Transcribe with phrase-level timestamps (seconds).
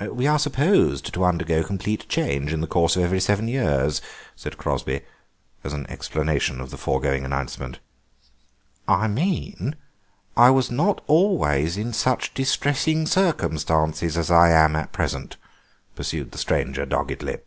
[0.00, 4.02] "We are supposed to undergo complete change in the course of every seven years,"
[4.34, 5.02] said Crosby,
[5.62, 7.78] as an explanation of the foregoing announcement.
[8.88, 9.76] "I mean
[10.36, 15.36] I was not always in such distressing circumstances as I am at present,"
[15.94, 17.38] pursued the stranger doggedly.